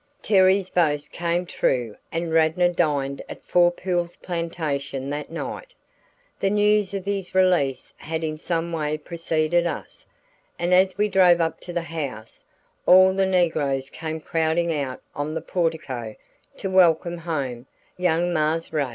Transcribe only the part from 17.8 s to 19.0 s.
"young Marse Rad."